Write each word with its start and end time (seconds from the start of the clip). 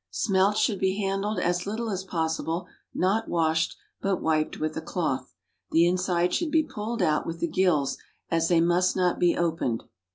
= 0.05 0.09
Smelts 0.09 0.59
should 0.59 0.79
be 0.79 0.97
handled 0.97 1.37
as 1.37 1.67
little 1.67 1.91
as 1.91 2.03
possible; 2.03 2.65
not 2.91 3.27
washed, 3.27 3.77
but 4.01 4.19
wiped 4.19 4.57
with 4.59 4.75
a 4.75 4.81
cloth. 4.81 5.35
The 5.69 5.85
inside 5.85 6.33
should 6.33 6.49
be 6.49 6.63
pulled 6.63 7.03
out 7.03 7.27
with 7.27 7.39
the 7.39 7.47
gills, 7.47 7.99
as 8.31 8.47
they 8.47 8.61
must 8.61 8.95
not 8.95 9.19
be 9.19 9.37
opened. 9.37 9.83